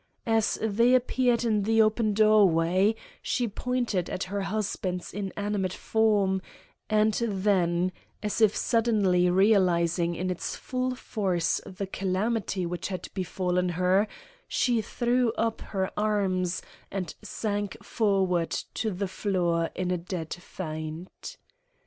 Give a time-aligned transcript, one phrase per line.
[0.25, 6.41] As they appeared in the open doorway, she pointed at her husband's inanimate form,
[6.89, 7.91] and then,
[8.23, 14.07] as if suddenly realizing in its full force the calamity which had befallen her,
[14.47, 21.37] she threw up her arms, and sank forward to the floor in a dead faint.